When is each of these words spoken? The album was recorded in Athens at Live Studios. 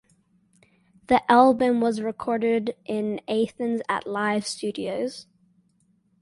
The 1.09 1.21
album 1.31 1.79
was 1.79 2.01
recorded 2.01 2.75
in 2.85 3.21
Athens 3.29 3.83
at 3.87 4.07
Live 4.07 4.47
Studios. 4.47 5.27